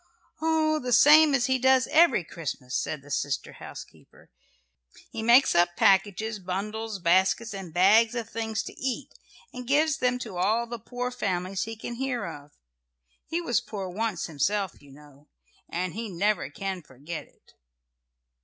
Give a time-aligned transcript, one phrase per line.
[0.41, 4.31] "Oh, the same as he does every Christmas," said the sister housekeeper.
[5.11, 9.13] "He makes up packages, bundles, baskets and bags of things to eat,
[9.53, 12.49] and gives them to all the poor families he can hear of.
[13.27, 15.27] He was poor once himself, you know,
[15.69, 17.53] and he never can forget it."